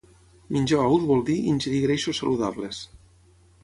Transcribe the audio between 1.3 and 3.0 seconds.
ingerir greixos saludables